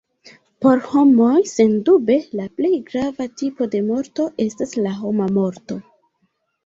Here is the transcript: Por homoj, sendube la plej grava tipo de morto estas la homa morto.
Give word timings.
Por 0.65 0.79
homoj, 0.93 1.33
sendube 1.51 2.17
la 2.39 2.47
plej 2.61 2.73
grava 2.89 3.29
tipo 3.43 3.69
de 3.75 3.83
morto 3.91 4.27
estas 4.47 4.75
la 4.87 4.99
homa 5.03 5.29
morto. 5.41 5.79